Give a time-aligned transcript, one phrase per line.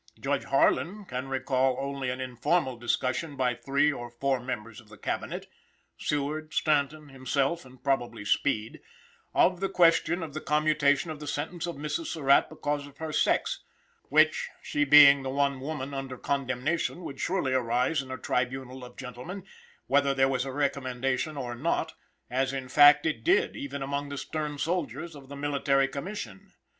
[0.19, 4.97] Judge Harlan can recall only an informal discussion by three or four members of the
[4.97, 5.45] Cabinet
[5.95, 8.79] (Seward, Stanton, himself and probably Speed)
[9.35, 12.07] of the question of the commutation of the sentence of Mrs.
[12.07, 13.63] Surratt because of her sex;
[14.09, 18.97] which, she being the one woman under condemnation, would surely arise in a tribunal of
[18.97, 19.43] gentlemen,
[19.85, 21.93] whether there was a recommendation or not,
[22.27, 26.53] as in fact it did even among the stern soldiers of the Military Commission.